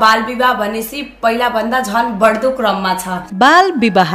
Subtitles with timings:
[0.00, 4.12] बाल विवाह भनेपछि पहिलाभन्दा झन् बढ्दो क्रममा छ। बाल विवाह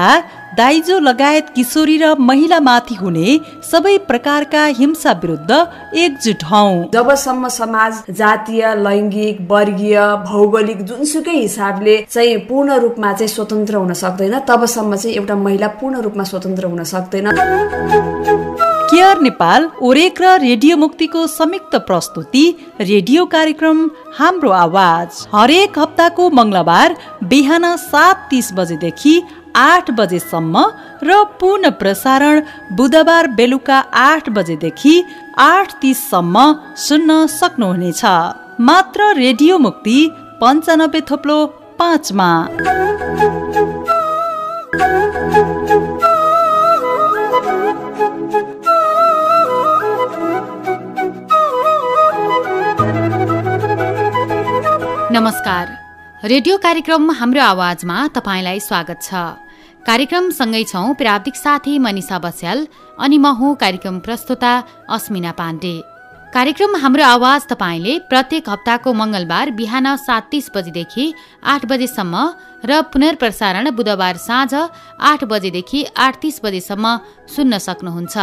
[0.58, 3.30] दाइजो लगायत किशोरी र महिलामाथि हुने
[3.64, 5.52] सबै प्रकारका हिंसा विरुद्ध
[5.98, 9.98] एकजुट हौ। जबसम्म समाज जातीय लैङ्गिक वर्गीय
[10.28, 16.02] भौगोलिक जुनसुकै हिसाबले चाहिँ पूर्ण रूपमा चाहिँ स्वतन्त्र हुन सक्दैन तबसम्म चाहिँ एउटा महिला पूर्ण
[16.02, 17.34] रूपमा स्वतन्त्र हुन सक्दैन।
[18.94, 22.46] केयर नेपाल ओरेक र रेडियो मुक्तिको संयुक्त प्रस्तुति
[22.82, 23.78] रेडियो कार्यक्रम
[24.18, 26.96] हाम्रो आवाज। हरेक हप्ताको मङ्गलबार
[27.26, 29.22] बिहान सात तिस बजेदेखि
[29.56, 30.64] आठ बजेसम्म
[31.04, 34.96] र पुनः प्रसारण बुधबार बेलुका आठ बजेदेखि
[35.40, 36.38] आठ तिससम्म
[36.78, 38.04] सुन्न सक्नुहुनेछ।
[38.60, 39.98] मात्र रेडियो मुक्ति
[40.42, 41.38] पन्चानब्बे थोप्लो
[41.80, 42.30] पाँचमा।
[55.12, 55.66] नमस्कार।
[56.24, 59.14] रेडियो कार्यक्रम हाम्रो आवाजमा तपाईँलाई स्वागत छ।
[59.86, 62.60] कार्यक्रम सँगै छौँ प्राविधिक साथी मनिषा बस्याल
[62.98, 64.52] अनि म हुँ कार्यक्रम प्रस्तुता
[64.90, 65.74] अस्मिना पाण्डे।
[66.34, 71.06] कार्यक्रम हाम्रो आवाज तपाईँले प्रत्येक हप्ताको मङ्गलबार बिहान सात तिस बजेदेखि
[71.46, 72.16] आठ बजेसम्म
[72.64, 74.54] र पुनर्प्रसारण बुधबार साँझ
[75.04, 78.16] आठ बजेदेखि आठ तिस बजेसम्म सुन्न सक्नुहुन्छ।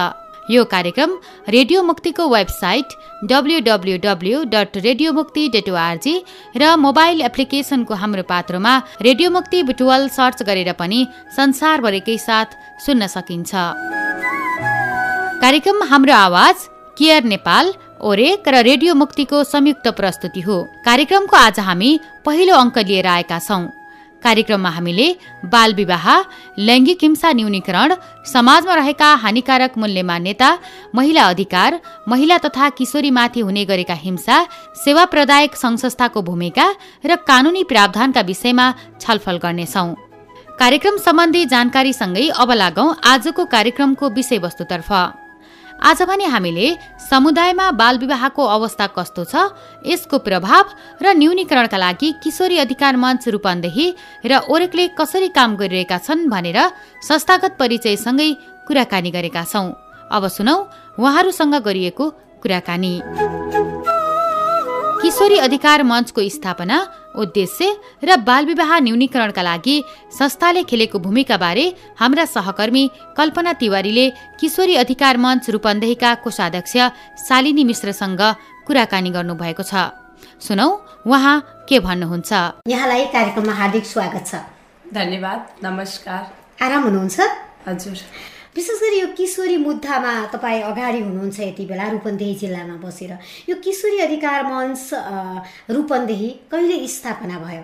[0.48, 1.10] यो कार्यक्रम
[1.48, 2.92] रेडियो मुक्तिको website
[3.30, 6.14] WWW dot radio Mukti dot ORG
[6.56, 11.00] र मोबाइल एप्लिकेसनको हाम्रो पात्रोमा रेडियो मुक्ति बुटुवल सर्च गरेर पनि
[11.36, 13.52] संसारभरिकै साथ सुन्न सकिन्छ।
[15.42, 16.56] कार्यक्रम हाम्रो आवाज
[16.96, 21.90] केयर नेपाल ओरेक र रेडियो मुक्तिको संयुक्त प्रस्तुति हो। कार्यक्रमको आज हामी
[22.26, 23.79] पहिलो अङ्क लिएर आएका छौँ।
[24.22, 25.06] कार्यक्रममा हामीले
[25.52, 26.06] बाल विवाह
[26.58, 27.94] लैङ्गिक हिंसा न्यूनीकरण
[28.26, 30.50] समाजमा रहेका हानिकारक मूल्य मान्यता
[30.94, 34.36] महिला अधिकार महिला तथा किशोरीमाथि हुने गरेका हिंसा
[34.84, 36.66] सेवा प्रदायक संस्थाको भूमिका
[37.06, 38.66] र कानुनी प्रावधानका विषयमा
[39.00, 39.88] छलफल गर्नेछौ।
[40.58, 44.90] कार्यक्रम सम्बन्धी जानकारीसँगै अब लागौं आजको कार्यक्रमको विषयवस्तुतर्फ।
[45.80, 46.66] आज भने हामीले
[47.10, 49.34] समुदायमा बाल विवाहको अवस्था कस्तो छ
[49.82, 50.64] यसको प्रभाव
[51.00, 53.86] र न्यूनीकरणका लागि किशोरी अधिकार मञ्च रूपन्देही
[54.26, 56.58] र ओरेकले कसरी काम गरिरहेका छन् भनेर
[57.00, 58.30] संस्थागत परिचयसँगै
[58.68, 59.66] कुराकानी गरेका छौं।
[60.12, 60.56] अब सुनौ
[61.00, 62.04] उहाँहरूसँग गरिएको
[62.42, 62.94] कुराकानी।
[65.00, 66.76] किशोरी अधिकार मञ्चको स्थापना
[67.16, 67.66] उद्देश्य
[68.04, 69.76] र बालविवाह न्यूनीकरणका लागि
[70.18, 71.64] संस्थाले खेलेको भूमिका बारे
[71.98, 72.84] हाम्रा सहकर्मी
[73.16, 74.06] कल्पना तिवारीले
[74.40, 76.76] किशोरी अधिकार मञ्च रूपन्देहीका कोषाध्यक्ष
[77.26, 78.22] शालिनी मिश्रसँग
[78.66, 79.74] कुराकानी गर्नुभएको छ।
[80.38, 80.68] सुनौ
[81.06, 81.36] उहाँ
[81.68, 82.32] के भन्नुहुन्छ?
[82.68, 84.34] यहाँलाई कार्यक्रममा हार्दिक स्वागत छ।
[84.94, 86.22] धन्यवाद नमस्कार।
[86.64, 87.20] आराम हुनुहुन्छ?
[87.68, 87.98] हजुर।
[88.56, 93.12] विशेष गरी यो किशोरी मुद्दामा तपाईँ अगाडि हुनुहुन्छ यति बेला रूपन्देही जिल्लामा बसेर।
[93.48, 94.90] यो किशोरी अधिकार मञ्च
[95.70, 97.62] रूपन्देही कहिले स्थापना भयो?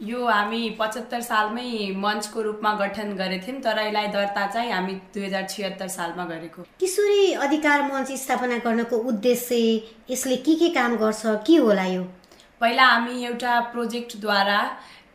[0.00, 5.24] यो हामी पचहत्तर सालमै मञ्चको रूपमा गठन गरेको थियौँ तर यसलाई दर्ता चाहिँ हामी दुई
[5.26, 9.60] हजार छिहत्तर सालमा गरेको। किशोरी अधिकार मञ्च स्थापना गर्नको उद्देश्य
[10.10, 12.02] यसले के के काम गर्छ के होला यो?
[12.60, 14.60] पहिला हामी एउटा प्रोजेक्टद्वारा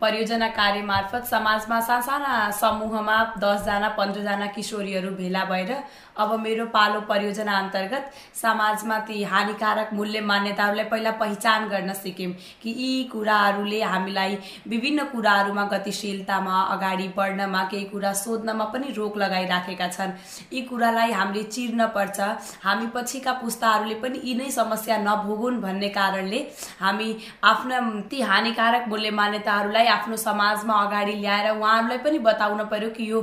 [0.02, 5.72] परियोजना कार्य मार्फत समाजमा साना समूहमा दसजना पन्ध्रजना किशोरीहरू भेला भएर
[6.18, 12.32] अब मेरो पालो परियोजना अन्तर्गत समाजमा ती हानिकारक मूल्य मान्यताहरूलाई पहिला पहिचान गर्न सिक्यौँ
[12.64, 14.38] कि यी कुराहरूले हामीलाई
[14.68, 20.12] विभिन्न कुराहरूमा गतिशीलतामा अगाडि बढ्नमा केही कुरा सोध्नमा पनि रोक लगाइराखेका छन्।
[20.54, 22.20] यी कुरालाई हामीले चिर्न पर्छ।
[22.64, 26.40] हामी पछिका पुस्ताहरूले पनि यी नै समस्या नभोगुन् भन्ने कारणले
[26.80, 27.10] हामी
[27.52, 27.80] आफ्ना
[28.12, 33.22] ती हानिकारक मूल्य मान्यताहरूलाई आफ्नो समाजमा अगाडि ल्याएर उहाँहरूलाई पनि बताउन पर्यो कि यो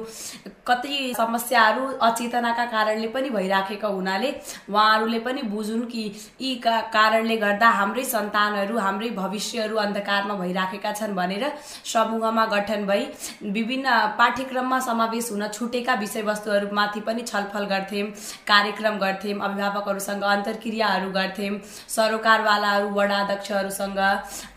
[0.66, 4.30] कति समस्याहरू अचेतनाका कारणले पनि भइराखेका हुनाले
[4.70, 6.04] उहाँहरूले पनि बुझुन् कि
[6.40, 11.44] यी का कारणले गर्दा हाम्रै सन्तानहरू हाम्रै भविष्यहरू अन्धकारमा भइराखेका छन् भनेर
[11.86, 13.04] समूहमा गठन भई
[13.50, 18.08] विभिन्न पाठ्यक्रममा समावेश हुन छुटेका विषयवस्तुहरूमाथि पनि छलफल गर्थ्यौँ
[18.46, 21.58] कार्यक्रम गर्थ्यौँ अभिभावकहरूसँग अन्तर्क्रियाहरू गर्थ्यौँ
[21.90, 23.98] सरोकारवालाहरू वडा अध्यक्षहरूसँग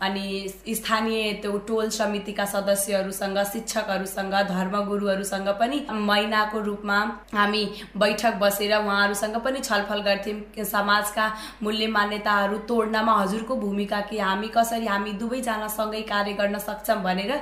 [0.00, 0.26] अनि
[0.74, 6.98] स्थानीय त्यो टोल समितिका सदस्यहरूसँग शिक्षकहरूसँग धर्मगुरुहरूसँग पनि महिनाको रूपमा
[7.34, 7.64] हामी
[7.96, 11.26] बैठक बसेर उहाँहरूसँग पनि छलफल गर्थ्यौँ। समाजका
[11.62, 14.18] मूल्य मान्यताहरू तोड्नमा हजुरको भूमिका के?
[14.20, 17.32] हामी कसरी हामी दुवैजना सँगै कार्य गर्न सक्छौँ भनेर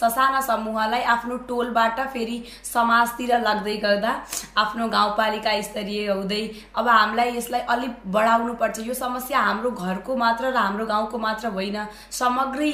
[0.00, 4.12] ससाना समूहलाई आफ्नो टोलबाट फेरि समाजतिर लाग्दै गर्दा
[4.58, 6.42] आफ्नो गाउँपालिका स्तरीय हुँदै
[6.76, 11.48] अब हामीलाई यसलाई अलिक बढाउनु पर्छ। यो समस्या हाम्रो घरको मात्र र हाम्रो गाउँको मात्र
[11.48, 11.78] होइन
[12.12, 12.72] समग्रै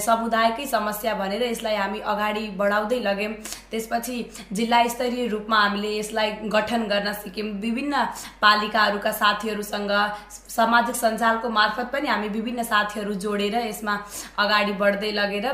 [0.00, 3.32] समुदायकै समस्या भनेर यसलाई हामी अगाडि बढाउँदै लग्यौँ
[3.70, 4.16] त्यसपछि
[4.52, 7.94] जिल्ला जिल्ला स्तरीय रूपमा हामीले यसलाई गठन गर्न सिक्यौँ। विभिन्न
[8.42, 9.92] पालिकाहरूका साथीहरूसँग
[10.50, 13.94] सामाजिक सञ्जालको मार्फत पनि हामी विभिन्न साथीहरू जोडेर यसमा
[14.38, 15.46] अगाडि बढ्दै लगेर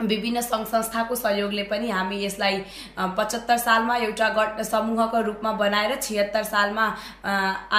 [0.00, 2.58] विभिन्न सङ्घ संस्थाको सहयोगले पनि हामी यसलाई
[2.98, 6.84] पचहत्तर सालमा एउटा गट समूहको रूपमा बनाएर छिहत्तर सालमा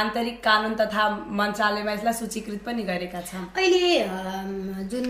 [0.01, 1.07] आन्तरिक कानुन तथा
[1.39, 5.07] मन्त्रालयमा यसलाई सूचीकृत पनि गरेका छौँ। अहिले जुन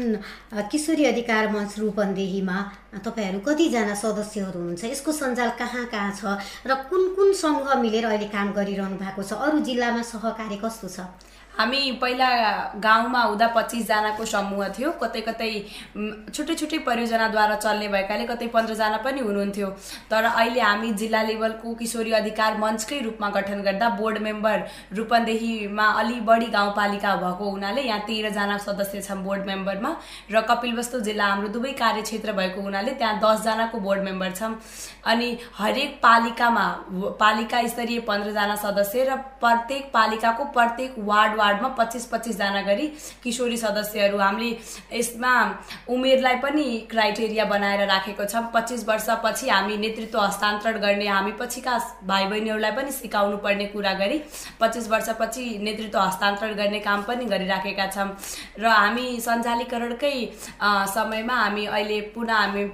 [0.71, 2.57] किशोरी अधिकार मञ्च रूपन्देहीमा
[3.05, 6.37] तपाईँहरू कतिजना सदस्यहरू हुनुहुन्छ यसको सञ्जाल कहाँ कहाँ छ
[6.67, 9.33] र कुन कुन सङ्घ मिलेर अहिले काम गरिरहनु भएको छ?
[9.33, 10.99] अरू जिल्लामा सहकार्य कस्तो छ?
[11.57, 12.27] हामी पहिला
[12.83, 15.49] गाउँमा हुँदा पच्चिसजनाको समूह थियो। कतै कतै
[16.33, 19.67] छुट्टै छुट्टै परियोजनाद्वारा चल्ने भएकाले कतै पन्ध्रजना पनि हुनुहुन्थ्यो।
[20.11, 24.63] तर अहिले हामी जिल्ला लेभलको किशोरी अधिकार मञ्चकै रूपमा गठन गर्दा बोर्ड मेम्बर
[24.97, 29.91] रूपन्देहीमा अलि बढी गाउँपालिका भएको हुनाले यहाँ तेह्रजना सदस्य छन् बोर्ड मेम्बरमा
[30.31, 34.53] र कपिलवस्तु जिल्ला हाम्रो दुवै कार्यक्षेत्र भएको हुनाले त्यहाँ दसजनाको बोर्ड मेम्बर छौँ
[35.11, 36.65] अनि हरेक पालिकामा
[37.21, 42.87] पालिका स्तरीय पन्ध्रजना सदस्य र प्रत्येक पालिकाको प्रत्येक वार्ड वार्डमा पच्चिस पच्चिसजना गरी
[43.23, 44.49] किशोरी सदस्यहरू। हामीले
[44.93, 45.33] यसमा
[45.89, 52.25] उमेरलाई पनि क्राइटेरिया बनाएर राखेको छौँ। पच्चिस वर्षपछि हामी नेतृत्व हस्तान्तरण गर्ने हामी पछिका भाइ
[52.27, 54.21] बहिनीहरूलाई पनि सिकाउनु पर्ने कुरा गरी
[54.59, 58.09] पच्चिस वर्षपछि नेतृत्व हस्तान्तरण गर्ने काम पनि गरिराखेका छौँ।
[58.59, 60.15] र हामी सञ्चालीकरणकै
[60.61, 62.65] अ, समयमा हामी अहिले पुनः हामी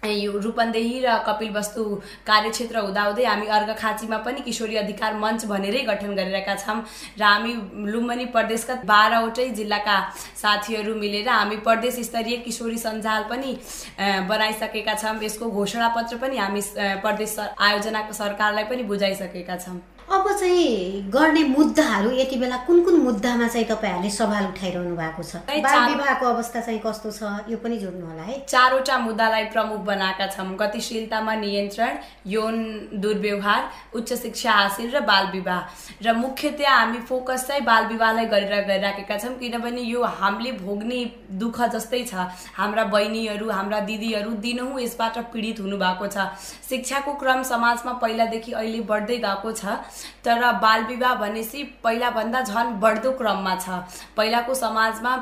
[0.00, 1.82] यो रूपन्देही र कपिलवस्तु
[2.26, 6.80] कार्यक्षेत्र हुँदाहुँदै हामी अर्घखाँचीमा पनि किशोरी अधिकार मञ्च भनेरै गठन गरिरहेका छौँ
[7.20, 7.52] र हामी
[7.92, 9.96] लुम्बनी प्रदेशका बाह्रवटै जिल्लाका
[10.40, 13.52] साथीहरू मिलेर हामी प्रदेश स्तरीय किशोरी सञ्जाल पनि
[14.00, 16.62] बनाइसकेका छौँ। यसको घोषणापत्र पनि हामी
[17.04, 19.80] प्रदेश आयोजनाको सरकारलाई पनि बुझाइसकेका छौँ।
[20.10, 25.36] अब चाहिँ गर्ने मुद्दाहरू यति बेला कुन कुन मुद्दामा चाहिँ तपाईँहरूले सवाल उठाइरहनु भएको छ?
[25.62, 27.22] बाल विवाहको अवस्था चाहिँ कस्तो छ?
[27.48, 32.58] यो पनि जोड्नु होला है। चारवटा मुद्दालाई प्रमुख बनाएका छौँ। गतिशीलतामा नियन्त्रण यौन
[32.94, 35.60] दुर्व्यवहार उच्च शिक्षा हासिल र बाल विवाह।
[36.02, 41.04] र मुख्यतया हामी फोकस चाहिँ बाल विवाहलाई गरेर गरिराखेका छौँ किनभने यो हामीले भोग्ने
[41.38, 42.26] दुःख जस्तै छ।
[42.58, 46.26] हाम्रा बहिनीहरू हाम्रा दिदीहरू दिनहुँ यसबाट पीडित हुनुभएको छ।
[46.68, 49.78] शिक्षाको क्रम समाजमा पहिलादेखि अहिले बढ्दै गएको छ।
[50.24, 53.80] तर बाल विवाह भनेपछि पहिलाभन्दा झन् बढ्दो क्रममा छ।
[54.16, 55.12] पहिलाको समाजमा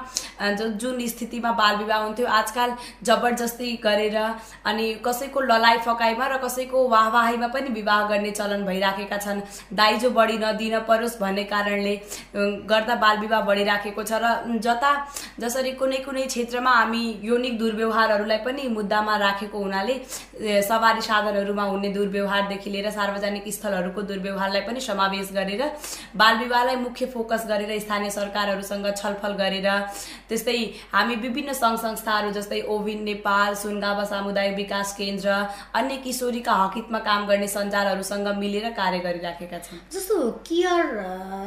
[0.52, 4.16] जुन स्थितिमा बाल विवाह हुन्थ्यो आजकल जबरजस्ती गरेर
[4.64, 9.40] अनि कसैको ललाइ फकाइमा र कसैको वाहवाहीमा पनि विवाह गर्ने चलन भइराखेका छन्।
[9.74, 11.94] दाइजो बढी नदिन परोस् भन्ने कारणले
[12.70, 14.92] गर्दा बाल विवाह बढिराखेको छ र जता
[15.40, 19.94] जसरी कुनै कुनै क्षेत्रमा हामी यौनिक दुर्व्यवहारहरूलाई पनि मुद्दामा राखेको हुनाले
[20.68, 25.62] सवारी साधनहरूमा हुने दुर्व्यवहारदेखि लिएर सार्वजनिक स्थलहरूको दुर्व्यवहारलाई पनि समावेश गरेर
[26.16, 29.68] बाल विवाहलाई मुख्य फोकस गरेर स्थानीय सरकारहरूसँग छलफल गरेर
[30.28, 30.58] त्यस्तै
[30.92, 35.28] हामी विभिन्न सङ्घ संस्थाहरू जस्तै ओभिन नेपाल सुनगावा सामुदायिक विकास केन्द्र
[35.74, 40.16] अन्य किशोरीका हकितमा काम गर्ने सञ्जालहरूसँग मिलेर कार्य गरिराखेका छौँ। जस्तो
[40.48, 40.84] केयर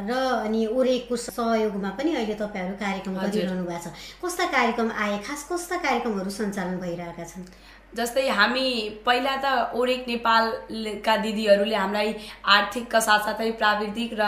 [0.10, 0.12] र
[0.46, 5.18] अनि ओरेको सहयोगमा पनि अहिले तपाईँहरू कार्यक्रम। गरिरहनु भएको छ। कस्ता कार्यक्रम आए?
[5.28, 7.46] खास कस्ता कार्यक्रमहरू सञ्चालन भइरहेका छन्?
[7.98, 8.68] जस्तै हामी
[9.06, 12.14] पहिला त ओरेक नेपालका दिदीहरूले हामीलाई
[12.56, 14.24] आर्थिकका साथसाथै प्राविधिक र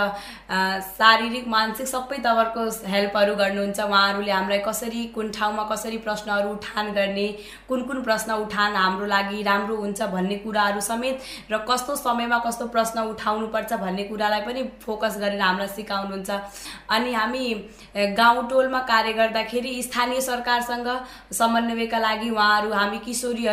[0.88, 2.64] शारीरिक मानसिक सबै तवरको
[2.94, 7.28] हेल्पहरू गर्नुहुन्छ। उहाँहरूले हामीलाई कसरी कुन ठाउँमा कसरी प्रश्नहरू उठान गर्ने
[7.70, 11.16] कुन कुन प्रश्न उठान हाम्रो लागि राम्रो हुन्छ भन्ने कुराहरू समेत
[11.52, 16.30] र कस्तो समयमा कस्तो प्रश्न उठाउनुपर्छ भन्ने कुरालाई पनि फोकस गरेर हामीलाई सिकाउनुहुन्छ।
[16.92, 17.46] अनि हामी
[18.20, 20.88] गाउँ टोलमा कार्य गर्दाखेरि स्थानीय सरकारसँग
[21.40, 23.52] समन्वयका लागि उहाँहरू हामी किशोरीहरू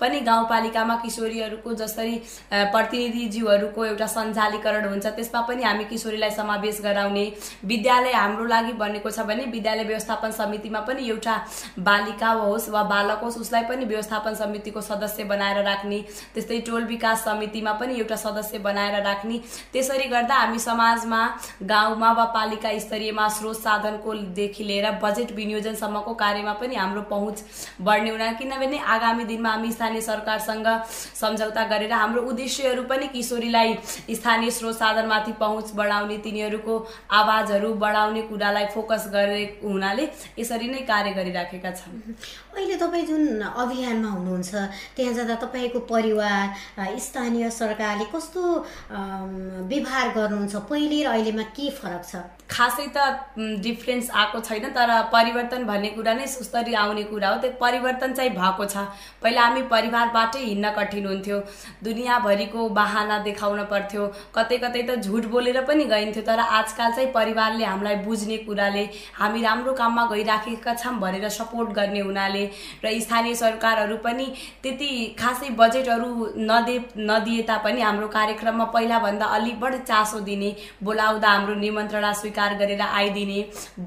[0.00, 2.14] पनि गाउँपालिकामा किशोरीहरूको जसरी
[2.52, 7.24] प्रतिनिधिज्यूहरूको एउटा सञ्चालीकरण हुन्छ त्यसमा पनि हामी किशोरीलाई समावेश गराउने
[7.64, 11.36] विद्यालय हाम्रो लागि बनेको छ भने विद्यालय व्यवस्थापन समितिमा पनि एउटा
[11.80, 16.00] बालिका होस् वा बालक होस् उसलाई पनि व्यवस्थापन समितिको सदस्य बनाएर राख्ने
[16.34, 19.40] त्यस्तै टोल विकास समितिमा पनि एउटा सदस्य बनाएर राख्ने
[19.72, 21.22] त्यसरी गर्दा हामी समाजमा
[21.66, 27.42] गाउँमा वा पालिका स्तरीयमा स्रोत साधनको देखि लिएर बजेट विनियोजनसम्मको कार्यमा पनि हाम्रो पहुँच
[27.82, 30.66] बढ्ने हुना किनभने आगामी दिनमा हामी स्थानीय सरकारसँग
[31.20, 33.76] सम्झौता गरेर हाम्रो उद्देश्यहरू पनि किशोरीलाई
[34.10, 36.74] स्थानीय स्रोत साधनमाथि पहुँच बढाउने तिनीहरूको
[37.12, 41.92] आवाजहरू बढाउने कुरालाई फोकस गरेको हुनाले यसरी नै कार्य गरिराखेका छौँ
[42.56, 44.54] अहिले तपाईँ जुन अभियानमा हुनुहुन्छ
[44.96, 48.42] त्यहाँ जाँदा तपाईँको परिवार स्थानीय सरकारले कस्तो
[49.68, 50.56] व्यवहार गर्नुहुन्छ?
[50.70, 52.16] पहिले र अहिलेमा के फरक छ?
[52.48, 52.98] खासै त
[53.60, 58.30] डिफ्रेन्स आएको छैन तर परिवर्तन भन्ने कुरा नै सुस्तरी आउने कुरा हो त्यो परिवर्तन चाहिँ
[58.32, 58.76] भएको छ।
[59.26, 61.38] पहिला हामी परिवारबाटै हिँड्न कठिन हुन्थ्यो।
[61.82, 67.64] दुनियाँभरिको बाहना देखाउन पर्थ्यो। कतै कतै त झुट बोलेर पनि गइन्थ्यो तर आजकाल चाहिँ परिवारले
[67.64, 68.84] हामीलाई बुझ्ने कुराले
[69.18, 72.44] हामी राम्रो काममा गइराखेका छौँ भनेर सपोर्ट गर्ने हुनाले
[72.84, 74.26] र स्थानीय सरकारहरू पनि
[74.62, 76.10] त्यति खासै बजेटहरू
[76.50, 76.76] नदे
[77.10, 80.54] नदिए तापनि हाम्रो कार्यक्रममा पहिलाभन्दा अलिक बढी चासो दिने
[80.84, 83.40] बोलाउँदा हाम्रो निमन्त्रणा स्वीकार गरेर आइदिने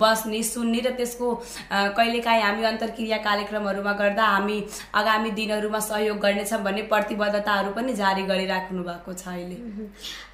[0.03, 1.33] बस्ने सुन्ने र त्यसको
[1.71, 4.59] कहिलेकाहीँ हामी अन्तर्क्रिया कार्यक्रमहरूमा गर्दा हामी
[4.99, 9.57] आगामी दिनहरूमा सहयोग गर्नेछौँ भन्ने प्रतिबद्धताहरू पनि जारी गरिराख्नु भएको छ अहिले।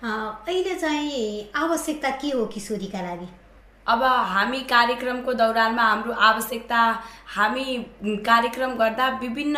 [0.04, 3.28] अहिले चाहिँ आवश्यकता के हो किशोरीका लागि?
[3.88, 6.80] अब हामी कार्यक्रमको दौरानमा हाम्रो आवश्यकता
[7.36, 7.66] हामी
[8.26, 9.58] कार्यक्रम गर्दा विभिन्न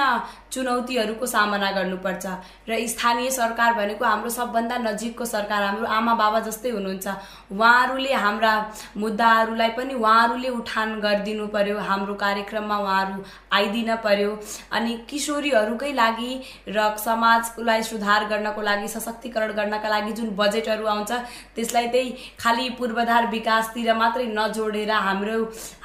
[0.51, 2.25] चुनौतीहरूको सामना गर्नुपर्छ।
[2.69, 7.07] र स्थानीय सरकार भनेको हाम्रो सबभन्दा नजिकको सरकार हाम्रो आमा बाबा जस्तै हुनुहुन्छ।
[7.51, 8.53] उहाँहरूले हाम्रा
[8.97, 13.23] मुद्दाहरूलाई पनि उहाँहरूले उठान गरिदिनु पर्यो हाम्रो कार्यक्रममा उहाँहरू
[13.53, 14.31] आइदिन पर्यो।
[14.71, 16.31] अनि किशोरीहरूकै लागि
[16.69, 21.11] र समाजलाई सुधार गर्नको लागि सशक्तिकरण गर्नका लागि जुन बजेटहरू आउँछ
[21.55, 25.37] त्यसलाई त्यही खालि पूर्वाधार विकासतिर मात्रै नजोडेर हाम्रो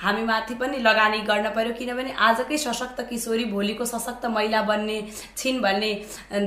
[0.03, 4.97] हामीमाथि पनि लगानी गर्न पर्यो। किनभने आजकै सशक्त किशोरी भोलिको सशक्त महिला बन्ने
[5.37, 5.91] छिन् भन्ने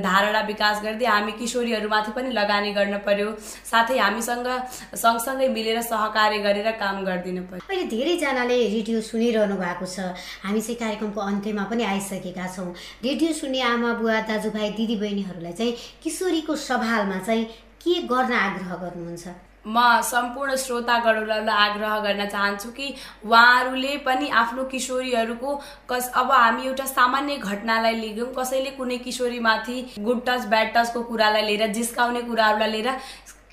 [0.00, 4.48] धारणा विकास गर्दै हामी किशोरीहरूमाथि पनि लगानी गर्न पर्यो। साथै हामीसँग
[4.94, 10.78] सँगसँगै मिलेर सहकार्य गरेर काम गरिदिनु पर्यो। अहिले धेरैजनाले रेडियो सुनिरहनु भएको छ। हामी चाहिँ
[10.78, 12.70] कार्यक्रमको अन्त्यमा पनि आइसकेका छौँ।
[13.04, 17.44] रेडियो सुन्ने आमा बुवा दाजुभाइ दिदीबहिनीहरूलाई चाहिँ किशोरीको सवालमा चाहिँ
[17.82, 19.26] के गर्न आग्रह गर्नुहुन्छ?
[19.66, 22.94] म सम्पूर्ण श्रोतागणलाई आग्रह गर्न चाहन्छु कि
[23.24, 25.54] उहाँहरूले पनि आफ्नो किशोरीहरूको
[25.90, 31.42] कस अब हामी एउटा सामान्य घटनालाई लिगौँ कसैले कुनै किशोरीमाथि गुड टच ब्याड टचको कुरालाई
[31.46, 32.96] लिएर जिस्काउने कुराहरूलाई लिएर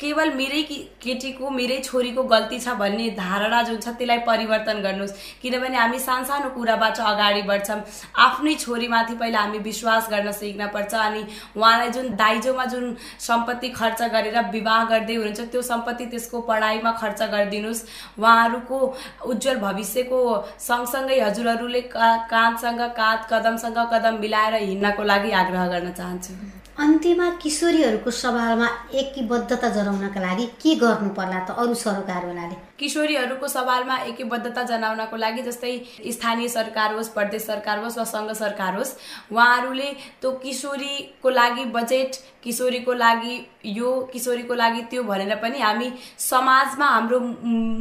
[0.04, 0.62] केवल मेरै
[1.04, 6.50] केटीको मेरै छोरीको गल्ती छ भन्ने धारणा जुन छ त्यसलाई परिवर्तन गर्नुहोस्। किनभने हामी सानसानो
[6.56, 7.80] कुराबाट अगाडि बढ्छौँ।
[8.26, 11.24] आफ्नै छोरीमाथि पहिला हामी विश्वास गर्न सिक्न पर्छ अनि
[11.58, 12.96] उहाँलाई जुन दाइजोमा जुन
[13.28, 17.86] सम्पत्ति खर्च गरेर विवाह गर्दै हुनुहुन्छ त्यो सम्पत्ति त्यसको पढाइमा खर्च गरिदिनुहोस्।
[18.20, 18.80] उहाँहरूको
[19.26, 20.20] उज्जवल भविष्यको
[20.62, 28.68] सँगसँगै हजुरहरूले काँधसँग काँध कदमसँग कदम मिलाएर हिँड्नको लागि आग्रह गर्न चाहन्छु। अन्त्यमा किशोरीहरूको सवालमा
[29.00, 35.74] एकीबद्धता जनाउनका लागि के गर्नु पर्ला त अरू सरकारवालाले किशोरीहरूको सवालमा एकीबद्धता जनाउनको लागि जस्तै
[36.12, 38.96] स्थानीय सरकार होस् प्रदेश सरकार होस् वा सङ्घ सरकार होस्
[39.32, 39.90] उहाँहरूले
[40.22, 43.36] त्यो किशोरीको लागि बजेट किशोरीको लागि
[43.68, 47.20] यो किशोरीको लागि त्यो भनेर पनि हामी समाजमा हाम्रो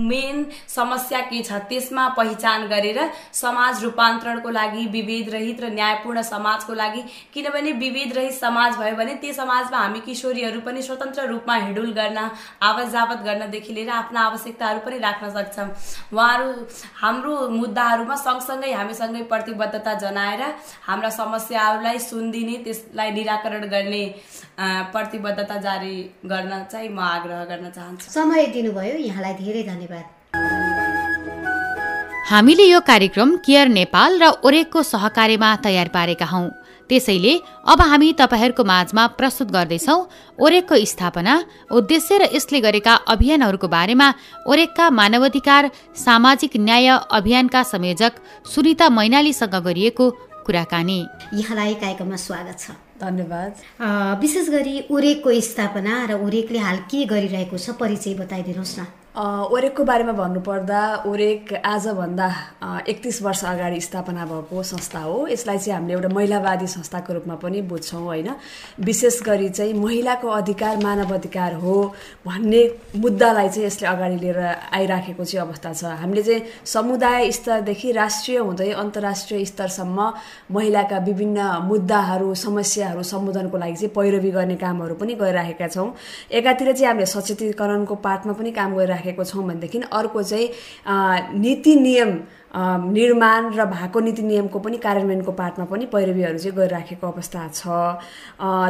[0.05, 3.01] मेन समस्या के छ त्यसमा पहिचान गरेर
[3.35, 7.03] समाज रूपान्तरणको लागि विभेद रहित र न्यायपूर्ण समाजको लागि
[7.35, 12.29] किनभने विभेद रहित समाज भयो भने त्यो समाजमा हामी किशोरीहरू पनि स्वतन्त्र रूपमा हिडुल गर्न
[12.63, 15.69] आवत जावत गर्नदेखि लिएर आफ्ना आवश्यकताहरू पनि राख्न सक्छौँ।
[16.13, 16.49] उहाँहरू
[17.03, 20.43] हाम्रो मुद्दाहरूमा सँगसँगै हामीसँगै प्रतिबद्धता जनाएर
[20.87, 24.03] हाम्रा समस्याहरूलाई सुनिदिने त्यसलाई निराकरण गर्ने
[24.93, 25.95] प्रतिबद्धता जारी
[26.25, 30.05] गर्न चाहिँ म आग्रह गर्न चाहन्छु। समय दिनुभयो। यहाँलाई धेरै धन्यवाद।
[32.31, 36.49] हामीले यो कार्यक्रम केयर नेपाल र ओरेकको सहकार्यमा तयार पारेका हौँ।
[36.93, 37.35] त्यसैले
[37.73, 39.97] अब हामी तपाईँहरूको माझमा प्रस्तुत गर्दैछौ
[40.39, 41.35] ओरेकको स्थापना
[41.73, 44.09] उद्देश्य र यसले गरेका अभियानहरूको बारेमा
[44.45, 48.13] ओरेकका मानवाधिकार सामाजिक न्याय अभियानका संयोजक
[48.45, 50.11] सुनिता मैनालीसँग गरिएको
[50.45, 50.99] कुराकानी।
[51.33, 53.51] यहाँलाई कार्यक्रममा स्वागत छ। धन्यवाद।
[54.21, 60.13] विशेष गरी ओरेकको स्थापना र ओरेकले हाल के गरिरहेको छ परिचय बताइदिनुहोस् न। ओरेकको बारेमा
[60.17, 62.29] भन्नुपर्दा ओरेक आजभन्दा
[62.89, 67.61] एकतिस वर्ष अगाडि स्थापना भएको संस्था हो। यसलाई चाहिँ हामीले एउटा महिलावादी संस्थाको रूपमा पनि
[67.69, 68.29] बुझ्छौँ होइन।
[68.81, 71.75] विशेष गरी चाहिँ महिलाको अधिकार मानव अधिकार हो
[72.25, 72.63] भन्ने
[72.97, 74.41] मुद्दालाई चाहिँ यसले अगाडि लिएर
[74.73, 80.13] आइराखेको चाहिँ अवस्था छ। हामीले चाहिँ समुदाय स्तरदेखि राष्ट्रिय हुँदै अन्तर्राष्ट्रिय स्तरसम्म
[80.57, 85.93] महिलाका विभिन्न मुद्दाहरू समस्याहरू सम्बोधनको लागि चाहिँ पैरवी गर्ने कामहरू पनि गरिराखेका छौँ।
[86.33, 90.49] एकातिर चाहिँ हामीले सचेतीकरणको पाठमा पनि काम गरिराखेका राखेको छौँ भनेदेखि अर्को चाहिँ
[91.39, 92.11] नीति नियम
[92.55, 97.63] निर्माण र भएको नीति नियमको पनि कार्यान्वयनको पाठमा पनि पैरवीहरू चाहिँ गरिराखेको अवस्था छ।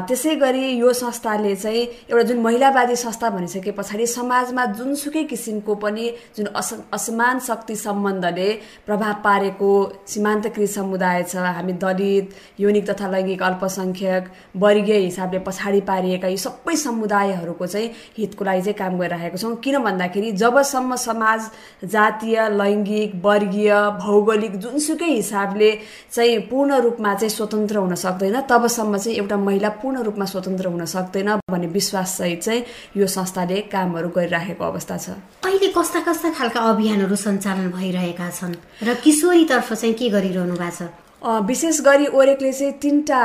[0.07, 6.07] त्यसै गरी यो संस्थाले चाहिँ एउटा जुन महिलावादी संस्था भनिसके पछाडि समाजमा जुनसुकै किसिमको पनि
[6.37, 8.51] जुन अस असमान शक्ति सम्बन्धले
[8.87, 9.71] प्रभाव पारेको
[10.07, 14.31] सीमान्तकृत समुदाय छ हामी दलित यौनिक तथा लैङ्गिक अल्पसङ्ख्यक
[14.63, 19.79] वर्गीय हिसाबले पछाडि पारिएका यी सबै समुदायहरूको चाहिँ हितको लागि चाहिँ काम गरिराखेको छौँ। किन
[19.83, 21.51] भन्दाखेरि जबसम्म समाज
[21.91, 25.71] जातीय लैङ्गिक वर्गीय भौगोलिक जुनसुकै हिसाबले
[26.13, 30.85] चाहिँ पूर्ण रूपमा चाहिँ स्वतन्त्र हुन सक्दैन तबसम्म चाहिँ एउटा महिला पूर्ण रूपमा स्वतन्त्र हुन
[30.95, 32.65] सक्दैन भन्ने विश्वाससहित चाहिँ
[32.97, 35.09] यो संस्थाले कामहरू गरिराखेको अवस्था छ।
[35.45, 40.91] अहिले कस्ता कस्ता खालका अभियानहरू सञ्चालन भइरहेका छन् र किशोरीतर्फ चाहिँ के गरिरहनु भएको छ?
[41.23, 43.19] विशेष गरी ओरेकले चाहिँ तिनवटा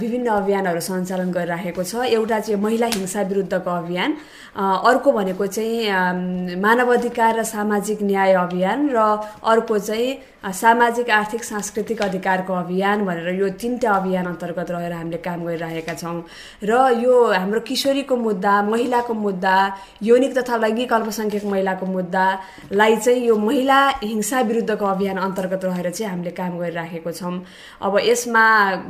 [0.00, 4.10] विभिन्न अभियानहरू सञ्चालन गरिराखेको छ। एउटा चाहिँ महिला हिंसा विरुद्धको अभियान
[4.58, 8.98] अर्को भनेको चाहिँ मानव अधिकार र सामाजिक न्याय अभियान र
[9.46, 15.44] अर्को चाहिँ सामाजिक आर्थिक सांस्कृतिक अधिकारको अभियान भनेर यो तिनवटा अभियान अन्तर्गत रहेर हामीले काम
[15.44, 16.22] गरिरहेका छौँ।
[16.62, 16.72] र
[17.02, 19.56] यो हाम्रो किशोरीको मुद्दा महिलाको मुद्दा
[20.02, 26.10] यौनिक तथा लैङ्गिक अल्पसङ्ख्यक महिलाको मुद्दालाई चाहिँ यो महिला हिंसा विरुद्धको अभियान अन्तर्गत रहेर चाहिँ
[26.10, 27.34] हामीले काम गरिराखेको छौँ।
[27.82, 28.44] अब यसमा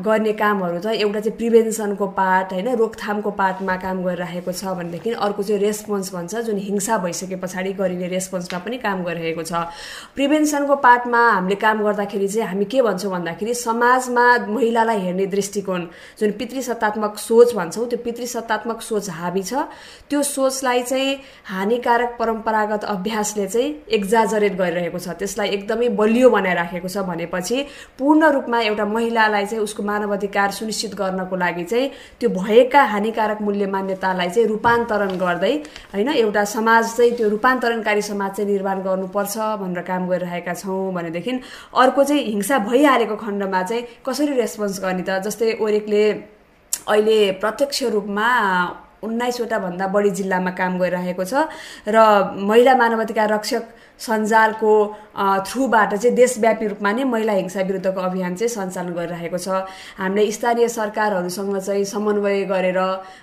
[0.05, 5.43] गर्ने कामहरू त एउटा चाहिँ प्रिभेन्सनको पार्ट होइन रोकथामको पार्टमा काम गरिरहेको छ भनेदेखि अर्को
[5.43, 9.65] चाहिँ रेस्पोन्स भन्छ जुन हिंसा भइसके पछाडि गरिने रेस्पोन्समा पनि काम गरिरहेको छ।
[10.15, 15.81] प्रिभेन्सनको पार्टमा हामीले काम गर्दाखेरि चाहिँ हामी के भन्छौँ भन्दाखेरि समाजमा महिलालाई हेर्ने दृष्टिकोण
[16.19, 19.55] जुन पितृसत्तात्मक सोच भन्छौँ त्यो पितृसत्तात्मक सोच हाबी छ।
[20.11, 21.15] त्यो सोचलाई चाहिँ
[21.47, 27.63] हानिकारक परम्परागत अभ्यासले चाहिँ एक्जाजरेट गरिरहेको छ। त्यसलाई एकदमै बलियो बनाइराखेको छ भनेपछि
[27.99, 33.43] पूर्ण रूपमा एउटा महिलालाई चाहिँ उसको मानव अधिकार सुनिश्चित गर्नको लागि चाहिँ त्यो भएका हानिकारक
[33.47, 35.55] मूल्य मान्यतालाई चाहिँ रूपान्तरण गर्दै
[35.95, 41.36] होइन एउटा समाज चाहिँ त्यो रूपान्तरणकारी समाज चाहिँ निर्माण गर्नुपर्छ भनेर काम गरिरहेका छौँ भनेदेखि
[41.83, 45.23] अर्को चाहिँ हिंसा भइहालेको खण्डमा चाहिँ कसरी रेस्पोन्स गर्ने त?
[45.27, 46.03] जस्तै ओरेकले
[46.89, 48.29] अहिले प्रत्यक्ष रूपमा
[49.05, 51.47] उन्नाइसवटा भन्दा बढी जिल्लामा काम गरिरहेको छ
[51.89, 51.97] र
[52.49, 53.63] महिला मानवाधिकार रक्षक
[53.99, 54.73] सञ्जालको
[55.49, 59.49] थ्रुबाट चाहिँ देशव्यापी रूपमा नै महिला हिंसा विरुद्धको अभियान चाहिँ सञ्चालन गरिरहेको छ।
[59.97, 62.79] हामीले स्थानीय सरकारहरूसँग चाहिँ समन्वय गरेर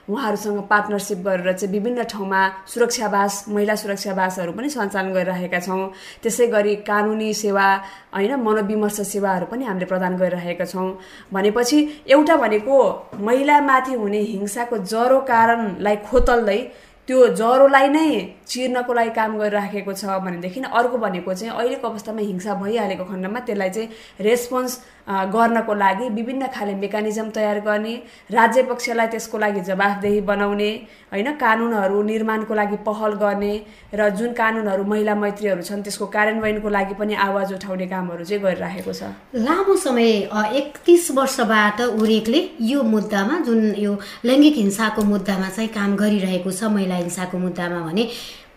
[0.10, 2.42] उहाँहरूसँग पार्टनरसिप गरेर चाहिँ विभिन्न ठाउँमा
[2.74, 5.82] सुरक्षावास महिला सुरक्षावासहरू पनि सञ्चालन गरिरहेका छौँ।
[6.24, 7.68] त्यसै गरी कानुनी सेवा
[8.16, 10.90] होइन मनोविमर्श सेवाहरू पनि हामीले प्रदान गरिरहेका छौँ।
[11.34, 11.78] भनेपछि
[12.10, 12.78] एउटा भनेको
[13.22, 16.60] महिलामाथि हुने हिंसाको जरो कारणलाई खोतल्दै
[17.08, 18.10] त्यो जरोलाई नै
[18.48, 23.70] चिर्नको लागि काम गरिराखेको छ भनेदेखि अर्को भनेको चाहिँ अहिलेको अवस्थामा हिंसा भइहालेको खण्डमा त्यसलाई
[23.70, 27.96] चाहिँ रेस्पोन्स गर्नको लागि विभिन्न खाले मेकानिजम तयार गर्ने
[28.32, 30.70] राज्य पक्षलाई त्यसको लागि जवाफदेही बनाउने
[31.12, 33.54] होइन कानुनहरू निर्माणको लागि पहल गर्ने
[33.94, 38.94] र जुन कानुनहरू महिला मैत्रीहरू छन् त्यसको कार्यान्वयनको लागि पनि आवाज उठाउने कामहरू चाहिँ गरिराखेको
[38.94, 40.12] छ। लामो समय
[40.60, 42.42] एकतिस वर्षबाट उरेकले
[42.72, 48.08] यो मुद्दामा जुन यो लैङ्गिक हिंसाको मुद्दामा चाहिँ काम गरिरहेको छ महिला हिंसाको मुद्दामा भने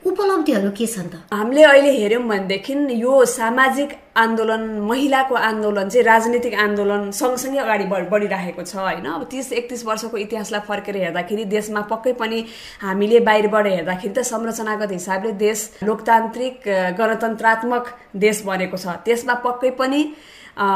[0.07, 1.15] उपलब्धिहरू के छन् त?
[1.35, 8.09] हामीले अहिले हेऱ्यौँ भनेदेखि यो सामाजिक आन्दोलन महिलाको आन्दोलन चाहिँ राजनीतिक आन्दोलन सँगसँगै अगाडि बढ
[8.11, 9.07] बढिरहेको छ होइन?
[9.07, 12.39] अब तिस एकतिस वर्षको इतिहासलाई फर्केर हेर्दाखेरि देशमा पक्कै पनि
[12.83, 17.85] हामीले बाहिरबाट हेर्दाखेरि त संरचनागत हिसाबले देश लोकतान्त्रिक गणतन्त्रात्मक
[18.25, 20.01] देश बनेको छ। त्यसमा पक्कै पनि
[20.57, 20.67] अ,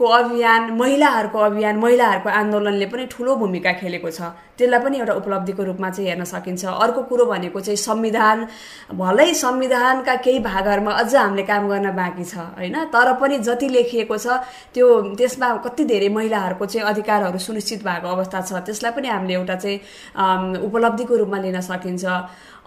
[0.00, 5.62] ओरेकको अभियान महिलाहरूको अभियान महिलाहरूको आन्दोलनले पनि ठुलो भूमिका खेलेको छ। त्यसलाई पनि एउटा उपलब्धिको
[5.64, 8.46] रूपमा चाहिँ हेर्न सकिन्छ। अर्को कुरो भनेको चाहिँ संविधान।
[8.94, 12.76] भलै संविधानका केही भागहरूमा अझ हामीले काम गर्न बाँकी छ होइन?
[12.94, 14.38] तर पनि जति लेखिएको छ
[14.74, 14.86] त्यो
[15.18, 20.62] त्यसमा कति धेरै महिलाहरूको चाहिँ अधिकारहरू सुनिश्चित भएको अवस्था छ त्यसलाई पनि हामीले एउटा चाहिँ
[20.62, 22.06] उपलब्धिको रूपमा लिन सकिन्छ।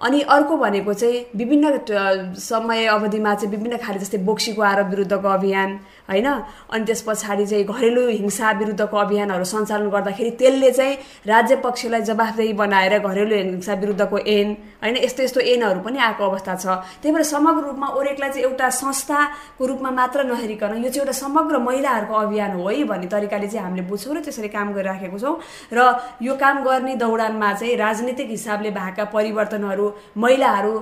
[0.01, 5.69] अनि अर्को भनेको चाहिँ विभिन्न समय अवधिमा चाहिँ विभिन्न खाले जस्तै बोक्सीको आरोप विरुद्धको अभियान
[6.09, 6.27] होइन?
[6.71, 10.95] अनि त्यस पछाडि चाहिँ घरेलु हिंसा विरुद्धको अभियानहरू सञ्चालन गर्दाखेरि त्यसले चाहिँ
[11.27, 14.49] राज्य पक्षलाई जवाफदेही बनाएर घरेलु हिंसा विरुद्धको ऐन
[14.83, 14.95] होइन?
[14.97, 16.65] यस्तो यस्तो ऐनहरू पनि आएको अवस्था छ।
[17.01, 21.57] त्यही भएर समग्र रूपमा ओरेकलाई चाहिँ एउटा संस्थाको रूपमा मात्र नहेरिकन यो चाहिँ एउटा समग्र
[21.59, 25.35] महिलाहरूको अभियान हो है भन्ने तरिकाले चाहिँ हामीले बुझ्छौँ र त्यसरी काम गरिराखेको छौँ।
[25.73, 25.79] र
[26.21, 29.85] यो काम गर्ने दौडानमा चाहिँ राजनीतिक हिसाबले भएका परिवर्तनहरू
[30.17, 30.73] महिलाहरू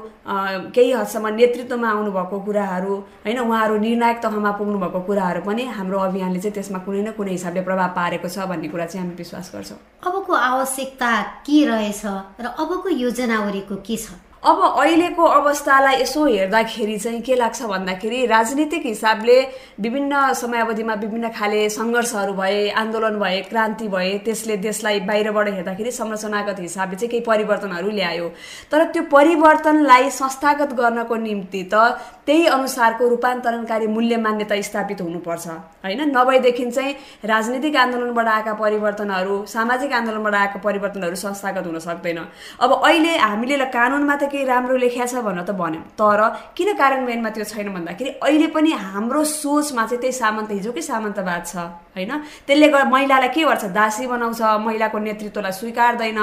[0.75, 2.93] केही हदसम्म नेतृत्वमा आउनुभएको कुराहरू
[3.25, 3.39] होइन?
[3.39, 7.61] उहाँहरू निर्णायक तहमा पुग्नु भएको कुराहरू पनि हाम्रो अभियानले चाहिँ त्यसमा कुनै न कुनै हिसाबले
[7.65, 11.11] प्रभाव पारेको छ भन्ने कुरा चाहिँ हामी विश्वास गर्छौँ। अबको आवश्यकता
[11.45, 12.05] के रहेछ
[12.45, 14.13] र अबको योजनावरीको के छ?
[14.43, 19.35] अब अहिलेको अवस्थालाई यसो हेर्दाखेरि चाहिँ के लाग्छ भन्दाखेरि राजनीतिक हिसाबले
[19.81, 26.59] विभिन्न समयावधिमा विभिन्न खाले सङ्घर्षहरू भए आन्दोलन भए क्रान्ति भए त्यसले देशलाई बाहिरबाट हेर्दाखेरि संरचनागत
[26.59, 28.29] हिसाबले चाहिँ केही परिवर्तनहरू ल्यायो।
[28.71, 35.47] तर त्यो परिवर्तनलाई संस्थागत गर्नको निम्ति त त्यही अनुसारको रूपान्तरणकारी मूल्य मान्यता स्थापित हुनुपर्छ।
[35.83, 36.01] होइन?
[36.15, 42.19] नभएदेखि चाहिँ राजनीतिक आन्दोलनबाट आएका परिवर्तनहरू सामाजिक आन्दोलनबाट आएका परिवर्तनहरू संस्थागत हुन सक्दैन।
[42.63, 46.21] अब अहिले हामीले कानुनमा त केही राम्रो लेखिया छ भनेर त भन्यौँ। तर
[46.55, 51.55] किन कार्यान्वयनमा त्यो छैन भन्दाखेरि अहिले पनि हाम्रो सोचमा चाहिँ त्यही सामन्त हिजोकै सामन्तवाद छ
[51.97, 52.11] होइन?
[52.47, 53.65] त्यसले गर्दा महिलालाई के गर्छ?
[53.75, 56.19] दासी बनाउँछ महिलाको नेतृत्वलाई स्वीकार्दैन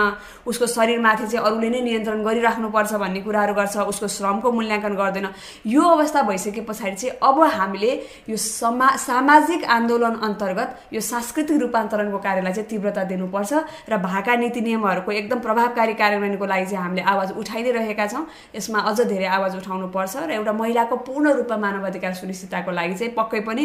[0.47, 5.27] उसको शरीरमाथि चाहिँ अरूले नै नियन्त्रण गरिराख्नुपर्छ भन्ने कुराहरू गर्छ उसको श्रमको मूल्याङ्कन गर्दैन।
[5.67, 7.93] यो अवस्था भइसके पछाडि चाहिँ अब हामीले
[8.31, 13.53] यो समा सामाजिक आन्दोलन अन्तर्गत यो सांस्कृतिक रूपान्तरणको कार्यलाई चाहिँ तीव्रता दिनुपर्छ
[13.91, 18.27] र भाका नीति नियमहरूको एकदम प्रभावकारी कार्यान्वयनको लागि चाहिँ हामीले आवाज उठाइ नै गरिरहेका छौँ।
[18.55, 23.13] यसमा अझ धेरै आवाज उठाउनु पर्छ र एउटा महिलाको पूर्ण रूपमा मानवाधिकार सुनिश्चितताको लागि चाहिँ
[23.17, 23.65] पक्कै पनि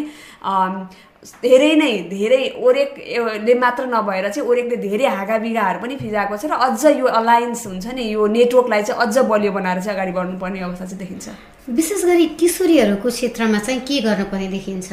[1.22, 6.98] धेरै नै धेरै ओरेकले मात्र नभएर चाहिँ ओरेकले धेरै हाँगाबिगाहरू पनि फिजाएको छ र अझ
[6.98, 11.00] यो अलायन्स हुन्छ नि यो नेटवर्कलाई चाहिँ अझ बलियो बनाएर चाहिँ अगाडि बढ्नुपर्ने अवस्था चाहिँ
[11.04, 11.28] देखिन्छ।
[11.70, 14.90] विशेष गरी किशोरीहरूको क्षेत्रमा चाहिँ के गर्नुपर्ने देखिन्छ?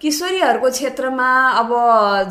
[0.00, 1.26] किशोरीहरूको क्षेत्रमा
[1.58, 1.70] अब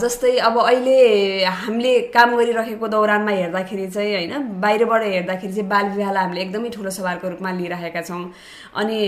[0.02, 6.24] जस्तै अब अहिले हामीले काम गरिरहेको दौरानमा हेर्दाखेरि चाहिँ होइन बाहिरबाट हेर्दाखेरि चाहिँ बाल विवाहलाई
[6.24, 8.22] हामीले एकदमै ठुलो सवालको रूपमा लिइरहेका छौँ।
[8.78, 9.00] अनि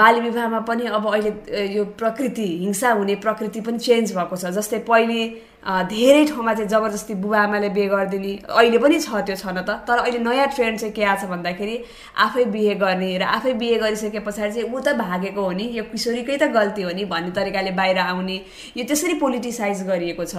[0.00, 4.78] बाल विवाहमा पनि अब अहिले यो प्रकृति हिंसा हुने प्रकृति पनि चेन्ज भएको छ। जस्तै
[4.88, 5.20] पहिले
[5.62, 9.86] धेरै ठाउँमा चाहिँ जबरजस्ती बुबा आमाले बिहे गरिदिने अहिले पनि छ त्यो छ न त।
[9.86, 11.76] तर अहिले नयाँ ट्रेन्ड चाहिँ के आछ भन्दाखेरि
[12.18, 15.84] आफै बिहे गर्ने र आफै बिहे गरिसके पछाडि चाहिँ ऊ त भागेको हो नि यो
[15.92, 18.36] किशोरीकै त गल्ती हो नि भन्ने तरिकाले बाहिर आउने
[18.76, 20.34] यो त्यसरी पोलिटिसाइज गरिएको छ।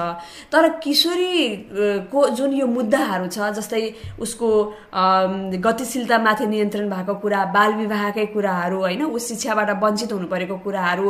[0.51, 3.83] तर किशोरीको जुन यो मुद्दाहरू छ जस्तै
[4.19, 4.49] उसको
[5.63, 11.07] गतिशीलतामाथि नियन्त्रण भएको कुरा बाल विवाहकै कुराहरू होइन ऊ शिक्षाबाट वञ्चित हुनु परेको कुराहरू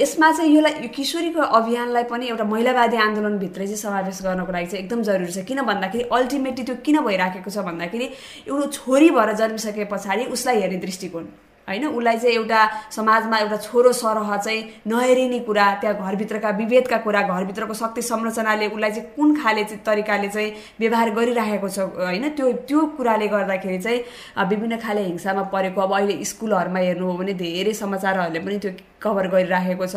[0.00, 5.02] यसमा चाहिँ यसलाई किशोरीको अभियानलाई पनि एउटा महिलावादी आन्दोलनभित्रै चाहिँ समावेश गर्नको लागि चाहिँ एकदम
[5.02, 8.06] जरुरी छ। किन भन्दाखेरि अल्टिमेटली त्यो किन भइराखेको छ भन्दाखेरि
[8.48, 11.24] एउटा छोरी भएर जन्मिसके पछाडि उसलाई हेर्ने दृष्टिकोण
[11.68, 11.86] होइन?
[11.86, 17.74] उसलाई चाहिँ एउटा समाजमा एउटा छोरो सरह चाहिँ नहेरिने कुरा त्यहाँ घरभित्रका विभेदका कुरा घरभित्रको
[17.74, 22.28] शक्ति संरचनाले उसलाई चाहिँ कुन खाले चाहिँ तरिकाले चाहिँ व्यवहार गरिराखेको छ होइन?
[22.34, 27.34] त्यो त्यो कुराले गर्दाखेरि चाहिँ विभिन्न खाले हिंसामा परेको अब अहिले स्कुलहरूमा हेर्नु हो भने
[27.38, 29.96] धेरै समाचारहरूले पनि त्यो कभर गरिराखेको छ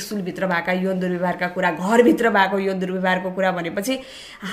[0.00, 3.98] स्कुलभित्र भएका यौन दुर्व्यवहारका कुरा घरभित्र भएको यौन दुर्व्यवहारको कुरा भनेपछि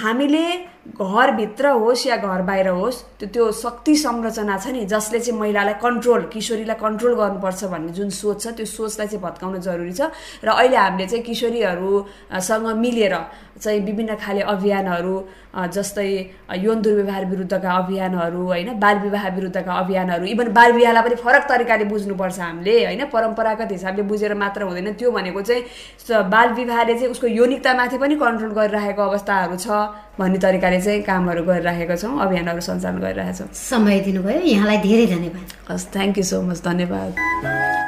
[0.02, 0.46] हामीले
[0.88, 5.74] घरभित्र होस् या घर बाहिर होस् त्यो त्यो शक्ति संरचना छ नि जसले चाहिँ महिलालाई
[5.84, 10.12] कन्ट्रोल किशोरीलाई कन्ट्रोल गर्नुपर्छ भन्ने जुन सोच छ त्यो सोचलाई चाहिँ भत्काउन जरुरी छ।
[10.44, 13.16] र अहिले हामीले चाहिँ किशोरीहरूसँग मिलेर
[13.62, 15.16] चाहिँ विभिन्न खाले अभियानहरू
[15.74, 16.08] जस्तै
[16.64, 21.86] यौन दुर्व्यवहार विरुद्धका अभियानहरू होइन बाल विवाह विरुद्धका अभियानहरू इभन बाल विवाहलाई पनि फरक तरिकाले
[21.92, 27.28] बुझ्नुपर्छ हामीले होइन परम्परागत हिसाबले बुझेर मात्र हुँदैन। त्यो भनेको चाहिँ बाल विवाहले चाहिँ उसको
[27.30, 29.68] यौनिकतामाथि पनि कन्ट्रोल गरिरहेको अवस्थाहरू छ
[30.20, 35.46] भन्ने तरिकाले चाहिँ कामहरू गरिरहेका छौँ अभियानहरू सञ्चालन गरिरहेका छौँ। समय दिनुभयो यहाँलाई धेरै धन्यवाद।
[35.72, 37.12] हस् थ्याङ्क यू सो मच धन्यवाद।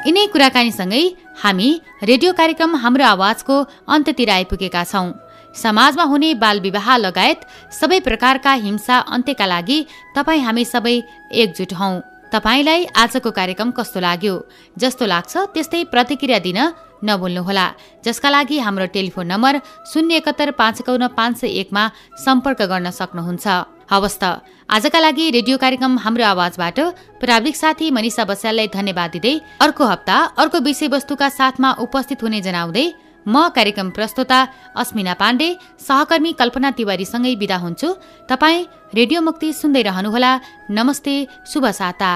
[0.07, 1.03] यिनै कुराकानीसँगै
[1.43, 1.69] हामी
[2.09, 3.55] रेडियो कार्यक्रम हाम्रो आवाजको
[3.95, 5.07] अन्त्यतिर आइपुगेका छौँ।
[5.55, 7.39] समाजमा हुने बाल विवाह लगायत
[7.71, 9.79] सबै प्रकारका हिंसा अन्त्यका लागि
[10.15, 10.95] तपाईँ हामी सबै
[11.33, 11.89] एकजुट हौ।
[12.29, 14.35] तपाईँलाई आजको कार्यक्रम कस्तो लाग्यो?
[14.77, 16.59] जस्तो लाग्छ त्यस्तै प्रतिक्रिया दिन
[17.01, 17.65] नभुल्नुहोला।
[18.05, 19.53] जसका लागि हाम्रो टेलिफोन नम्बर
[19.89, 21.83] शून्य एकहत्तर पाँच एकाउन्न पाँच सय एकमा
[22.25, 23.47] सम्पर्क गर्न सक्नुहुन्छ।
[23.89, 24.23] हवस् त
[24.69, 26.79] आजका लागि रेडियो कार्यक्रम हाम्रो आवाजबाट
[27.17, 29.33] प्राविधिक साथी मनिषा बस्याललाई धन्यवाद दिँदै
[29.65, 32.85] अर्को हप्ता अर्को विषयवस्तुका साथमा उपस्थित हुने जनाउँदै
[33.27, 34.39] म कार्यक्रम प्रस्तोता
[34.77, 35.49] अस्मिना पाण्डे
[35.87, 37.89] सहकर्मी कल्पना तिवारीसँगै विदा हुन्छु।
[38.29, 40.31] तपाईँ रेडियो मुक्ति सुन्दै रहनुहोला।
[40.71, 42.11] नमस्ते शुभ साता।